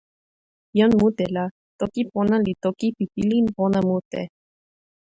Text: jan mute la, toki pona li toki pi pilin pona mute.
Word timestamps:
jan 0.79 0.91
mute 0.99 1.25
la, 1.35 1.43
toki 1.79 2.01
pona 2.13 2.37
li 2.45 2.53
toki 2.63 2.87
pi 2.97 3.05
pilin 3.13 3.45
pona 3.57 3.79
mute. 3.89 4.21